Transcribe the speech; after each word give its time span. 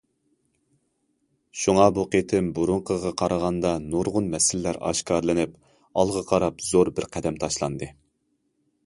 شۇڭا، 1.63 1.83
بۇ 1.97 2.05
قېتىم 2.15 2.47
بۇرۇنقىغا 2.59 3.11
قارىغاندا 3.23 3.73
نۇرغۇن 3.89 4.31
مەسىلىلەر 4.31 4.79
ئاشكارىلىنىپ 4.89 5.55
ئالغا 6.01 6.25
قاراپ 6.33 6.65
زور 6.71 6.91
بىر 6.97 7.09
قەدەم 7.19 7.39
تاشلاندى. 7.45 7.93